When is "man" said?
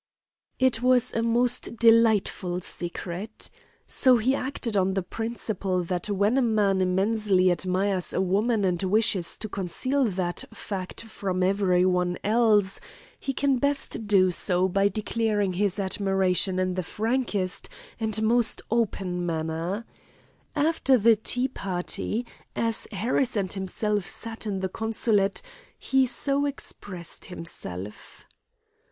6.41-6.81